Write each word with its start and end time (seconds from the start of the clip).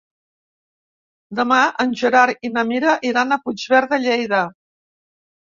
Demà 1.39 1.59
en 1.83 1.93
Gerard 1.99 2.49
i 2.49 2.51
na 2.57 2.65
Mira 2.71 2.97
iran 3.11 3.37
a 3.37 3.39
Puigverd 3.45 3.95
de 3.95 4.03
Lleida. 4.09 4.43